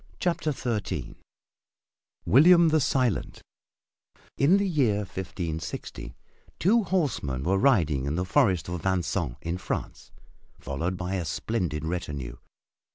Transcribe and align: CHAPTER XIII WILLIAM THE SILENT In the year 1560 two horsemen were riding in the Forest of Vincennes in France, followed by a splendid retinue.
CHAPTER 0.19 0.51
XIII 0.51 1.13
WILLIAM 2.25 2.69
THE 2.69 2.79
SILENT 2.79 3.43
In 4.35 4.57
the 4.57 4.67
year 4.67 4.95
1560 5.01 6.15
two 6.57 6.81
horsemen 6.85 7.43
were 7.43 7.59
riding 7.59 8.05
in 8.07 8.15
the 8.15 8.25
Forest 8.25 8.67
of 8.67 8.81
Vincennes 8.81 9.35
in 9.43 9.59
France, 9.59 10.11
followed 10.59 10.97
by 10.97 11.13
a 11.17 11.23
splendid 11.23 11.85
retinue. 11.85 12.37